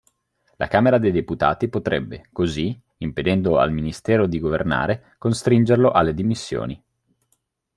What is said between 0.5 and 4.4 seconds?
La Camera dei deputati potrebbe, così, impedendo al ministero di